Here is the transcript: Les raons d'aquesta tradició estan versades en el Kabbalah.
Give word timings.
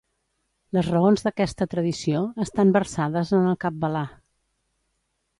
Les 0.75 0.87
raons 0.93 1.23
d'aquesta 1.25 1.67
tradició 1.73 2.21
estan 2.45 2.73
versades 2.77 3.33
en 3.41 3.45
el 3.51 3.59
Kabbalah. 3.65 4.07